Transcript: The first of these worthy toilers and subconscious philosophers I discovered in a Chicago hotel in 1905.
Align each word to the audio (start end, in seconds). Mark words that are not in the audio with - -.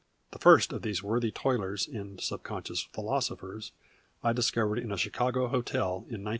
The 0.31 0.39
first 0.39 0.73
of 0.73 0.81
these 0.81 1.03
worthy 1.03 1.29
toilers 1.29 1.87
and 1.87 2.19
subconscious 2.19 2.81
philosophers 2.91 3.71
I 4.23 4.33
discovered 4.33 4.79
in 4.79 4.91
a 4.91 4.97
Chicago 4.97 5.47
hotel 5.47 5.97
in 6.09 6.23
1905. 6.25 6.27